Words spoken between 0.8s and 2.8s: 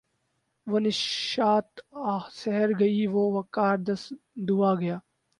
نشاط آہ سحر